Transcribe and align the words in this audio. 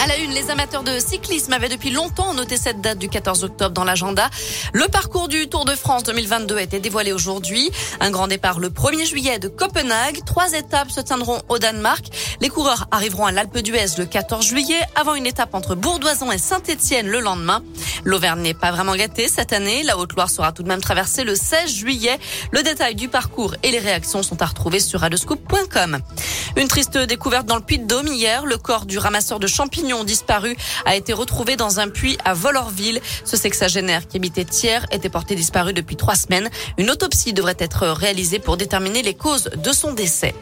À 0.00 0.06
la 0.06 0.16
une, 0.18 0.30
les 0.30 0.50
amateurs 0.50 0.84
de 0.84 0.98
cyclisme 1.00 1.52
avaient 1.52 1.68
depuis 1.68 1.90
longtemps 1.90 2.32
noté 2.32 2.56
cette 2.56 2.80
date 2.80 2.98
du 2.98 3.08
14 3.08 3.42
octobre 3.42 3.72
dans 3.72 3.82
l'agenda. 3.82 4.30
Le 4.72 4.86
parcours 4.86 5.26
du 5.26 5.48
Tour 5.48 5.64
de 5.64 5.74
France 5.74 6.04
2022 6.04 6.56
a 6.56 6.62
été 6.62 6.78
dévoilé 6.78 7.12
aujourd'hui. 7.12 7.70
Un 7.98 8.10
grand 8.12 8.28
départ 8.28 8.60
le 8.60 8.70
1er 8.70 9.06
juillet 9.06 9.40
de 9.40 9.48
Copenhague. 9.48 10.24
Trois 10.24 10.52
étapes 10.52 10.92
se 10.92 11.00
tiendront 11.00 11.42
au 11.48 11.58
Danemark. 11.58 12.06
Les 12.40 12.48
coureurs 12.48 12.86
arriveront 12.92 13.26
à 13.26 13.32
l'Alpe 13.32 13.58
d'Huez 13.58 13.98
le 13.98 14.06
14 14.06 14.46
juillet 14.46 14.80
avant 14.94 15.14
une 15.14 15.26
étape 15.26 15.54
entre 15.54 15.74
Bourdoison 15.74 16.30
et 16.30 16.38
Saint-Étienne 16.38 17.08
le 17.08 17.18
lendemain. 17.18 17.64
L'Auvergne 18.04 18.42
n'est 18.42 18.54
pas 18.54 18.70
vraiment 18.70 18.94
gâtée 18.94 19.26
cette 19.26 19.52
année. 19.52 19.82
La 19.82 19.98
Haute-Loire 19.98 20.30
sera 20.30 20.52
tout 20.52 20.62
de 20.62 20.68
même 20.68 20.80
traversée 20.80 21.24
le 21.24 21.34
16 21.34 21.74
juillet. 21.74 22.20
Le 22.52 22.62
détail 22.62 22.94
du 22.94 23.08
parcours 23.08 23.56
et 23.64 23.72
les 23.72 23.80
réactions 23.80 24.22
sont 24.22 24.40
à 24.42 24.46
retrouver 24.46 24.78
sur 24.78 25.00
radescoop.com. 25.00 25.98
Une 26.56 26.68
triste 26.68 26.96
découverte 26.98 27.46
dans 27.46 27.56
le 27.56 27.62
Puy-de-Dôme. 27.62 28.08
Le 28.44 28.56
corps 28.56 28.86
du 28.86 28.98
ramasseur 28.98 29.38
de 29.38 29.46
champignons 29.46 29.87
disparu 30.04 30.56
a 30.84 30.96
été 30.96 31.12
retrouvé 31.12 31.56
dans 31.56 31.80
un 31.80 31.88
puits 31.88 32.18
à 32.24 32.34
Volorville. 32.34 33.00
Ce 33.24 33.36
sexagénaire 33.36 34.06
qui 34.06 34.18
habitait 34.18 34.44
Thiers 34.44 34.86
était 34.92 35.08
porté 35.08 35.34
disparu 35.34 35.72
depuis 35.72 35.96
trois 35.96 36.14
semaines. 36.14 36.50
Une 36.76 36.90
autopsie 36.90 37.32
devrait 37.32 37.56
être 37.58 37.88
réalisée 37.88 38.38
pour 38.38 38.56
déterminer 38.56 39.02
les 39.02 39.14
causes 39.14 39.50
de 39.56 39.72
son 39.72 39.92
décès. 39.92 40.34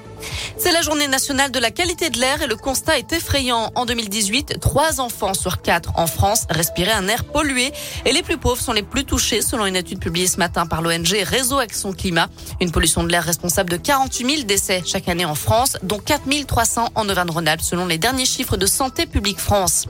C'est 0.56 0.72
la 0.72 0.82
journée 0.82 1.08
nationale 1.08 1.50
de 1.50 1.58
la 1.58 1.70
qualité 1.70 2.10
de 2.10 2.18
l'air 2.18 2.42
et 2.42 2.46
le 2.46 2.56
constat 2.56 2.98
est 2.98 3.12
effrayant. 3.12 3.70
En 3.74 3.86
2018, 3.86 4.58
trois 4.60 5.00
enfants 5.00 5.34
sur 5.34 5.62
quatre 5.62 5.92
en 5.96 6.06
France 6.06 6.46
respiraient 6.50 6.92
un 6.92 7.08
air 7.08 7.24
pollué 7.24 7.72
et 8.04 8.12
les 8.12 8.22
plus 8.22 8.38
pauvres 8.38 8.60
sont 8.60 8.72
les 8.72 8.82
plus 8.82 9.04
touchés 9.04 9.42
selon 9.42 9.66
une 9.66 9.76
étude 9.76 10.00
publiée 10.00 10.26
ce 10.26 10.38
matin 10.38 10.66
par 10.66 10.82
l'ONG 10.82 11.14
Réseau 11.24 11.58
Action 11.58 11.92
Climat. 11.92 12.28
Une 12.60 12.72
pollution 12.72 13.04
de 13.04 13.08
l'air 13.10 13.24
responsable 13.24 13.70
de 13.70 13.76
48 13.76 14.30
000 14.30 14.42
décès 14.46 14.82
chaque 14.84 15.08
année 15.08 15.24
en 15.24 15.34
France, 15.34 15.76
dont 15.82 15.98
4 15.98 16.22
300 16.46 16.90
en 16.94 17.08
Auvergne-Rhône-Alpes 17.08 17.62
selon 17.62 17.86
les 17.86 17.98
derniers 17.98 18.26
chiffres 18.26 18.56
de 18.56 18.66
Santé 18.66 19.06
publique 19.06 19.38
France. 19.38 19.86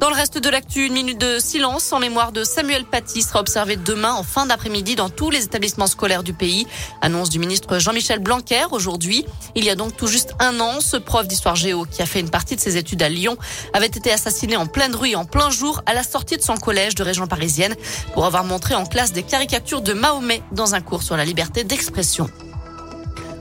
Dans 0.00 0.10
le 0.10 0.16
reste 0.16 0.38
de 0.38 0.48
l'actu, 0.48 0.86
une 0.86 0.92
minute 0.92 1.18
de 1.18 1.38
silence 1.38 1.92
en 1.92 1.98
mémoire 1.98 2.32
de 2.32 2.44
Samuel 2.44 2.84
Paty 2.84 3.22
sera 3.22 3.40
observée 3.40 3.76
demain 3.76 4.12
en 4.12 4.22
fin 4.22 4.46
d'après-midi 4.46 4.96
dans 4.96 5.10
tous 5.10 5.30
les 5.30 5.44
établissements 5.44 5.86
scolaires 5.86 6.22
du 6.22 6.32
pays. 6.32 6.66
Annonce 7.00 7.30
du 7.30 7.38
ministre 7.38 7.78
Jean-Michel 7.78 8.20
Blanquer 8.20 8.64
aujourd'hui. 8.70 9.26
Il 9.58 9.64
y 9.64 9.70
a 9.70 9.74
donc 9.74 9.96
tout 9.96 10.06
juste 10.06 10.34
un 10.38 10.60
an, 10.60 10.80
ce 10.80 10.96
prof 10.96 11.26
d'histoire 11.26 11.56
géo 11.56 11.84
qui 11.84 12.00
a 12.00 12.06
fait 12.06 12.20
une 12.20 12.30
partie 12.30 12.54
de 12.54 12.60
ses 12.60 12.76
études 12.76 13.02
à 13.02 13.08
Lyon 13.08 13.36
avait 13.72 13.86
été 13.86 14.12
assassiné 14.12 14.56
en 14.56 14.68
pleine 14.68 14.94
rue 14.94 15.16
en 15.16 15.24
plein 15.24 15.50
jour 15.50 15.82
à 15.84 15.94
la 15.94 16.04
sortie 16.04 16.36
de 16.36 16.42
son 16.42 16.56
collège 16.56 16.94
de 16.94 17.02
région 17.02 17.26
parisienne 17.26 17.74
pour 18.14 18.24
avoir 18.24 18.44
montré 18.44 18.76
en 18.76 18.86
classe 18.86 19.12
des 19.12 19.24
caricatures 19.24 19.82
de 19.82 19.94
Mahomet 19.94 20.42
dans 20.52 20.76
un 20.76 20.80
cours 20.80 21.02
sur 21.02 21.16
la 21.16 21.24
liberté 21.24 21.64
d'expression. 21.64 22.30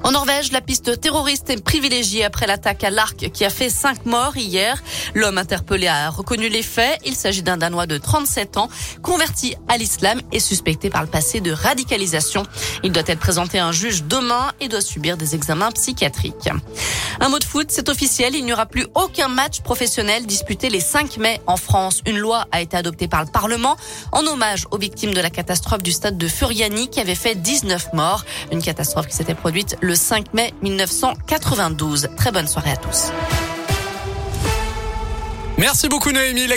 En 0.07 0.11
Norvège, 0.11 0.53
la 0.53 0.61
piste 0.61 1.01
terroriste 1.01 1.49
est 1.49 1.61
privilégiée 1.61 2.23
après 2.23 2.47
l'attaque 2.47 2.85
à 2.85 2.89
l'arc 2.89 3.29
qui 3.33 3.43
a 3.43 3.49
fait 3.49 3.69
cinq 3.69 4.05
morts 4.05 4.37
hier. 4.37 4.81
L'homme 5.13 5.37
interpellé 5.37 5.87
a 5.87 6.09
reconnu 6.09 6.47
les 6.47 6.63
faits. 6.63 6.97
Il 7.05 7.13
s'agit 7.13 7.43
d'un 7.43 7.57
Danois 7.57 7.87
de 7.87 7.97
37 7.97 8.55
ans, 8.55 8.69
converti 9.01 9.55
à 9.67 9.75
l'islam 9.75 10.21
et 10.31 10.39
suspecté 10.39 10.89
par 10.89 11.01
le 11.01 11.09
passé 11.09 11.41
de 11.41 11.51
radicalisation. 11.51 12.43
Il 12.85 12.93
doit 12.93 13.03
être 13.05 13.19
présenté 13.19 13.59
à 13.59 13.65
un 13.65 13.73
juge 13.73 14.03
demain 14.03 14.53
et 14.61 14.69
doit 14.69 14.79
subir 14.79 15.17
des 15.17 15.35
examens 15.35 15.73
psychiatriques. 15.73 16.49
Un 17.19 17.27
mot 17.27 17.39
de 17.39 17.43
foot, 17.43 17.67
c'est 17.69 17.89
officiel, 17.89 18.33
il 18.33 18.45
n'y 18.45 18.53
aura 18.53 18.65
plus 18.65 18.87
aucun 18.95 19.27
match 19.27 19.59
professionnel 19.59 20.25
disputé 20.25 20.69
les 20.69 20.79
5 20.79 21.17
mai 21.17 21.41
en 21.47 21.57
France. 21.57 22.01
Une 22.05 22.17
loi 22.17 22.45
a 22.53 22.61
été 22.61 22.77
adoptée 22.77 23.09
par 23.09 23.25
le 23.25 23.29
Parlement 23.29 23.75
en 24.13 24.25
hommage 24.25 24.67
aux 24.71 24.77
victimes 24.77 25.13
de 25.13 25.19
la 25.19 25.31
catastrophe 25.31 25.83
du 25.83 25.91
stade 25.91 26.17
de 26.17 26.27
Furiani 26.29 26.87
qui 26.87 27.01
avait 27.01 27.13
fait 27.13 27.35
19 27.35 27.91
morts. 27.91 28.23
Une 28.53 28.61
catastrophe 28.61 29.07
qui 29.07 29.15
s'était 29.15 29.35
produite 29.35 29.75
le 29.81 29.96
5 29.97 30.33
mai 30.33 30.53
1992. 30.61 32.09
Très 32.17 32.31
bonne 32.31 32.47
soirée 32.47 32.71
à 32.71 32.77
tous. 32.77 33.11
Merci 35.57 35.89
beaucoup 35.89 36.11
Noémie. 36.11 36.47